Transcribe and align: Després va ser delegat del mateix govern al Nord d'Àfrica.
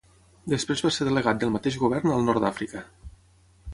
Després 0.53 0.81
va 0.85 0.91
ser 0.95 1.07
delegat 1.09 1.41
del 1.43 1.53
mateix 1.57 1.77
govern 1.85 2.15
al 2.17 2.25
Nord 2.31 2.47
d'Àfrica. 2.47 2.83